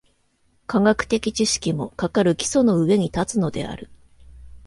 [0.65, 3.91] 科学的知識も、かかる基礎の上に立つのである。